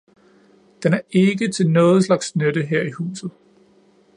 Den 0.83 0.93
er 0.93 1.01
ikke 1.11 1.47
til 1.51 1.69
noget 1.69 2.03
slags 2.03 2.35
nytte 2.35 2.61
her 2.63 2.81
i 2.81 2.89
huset 2.91 3.31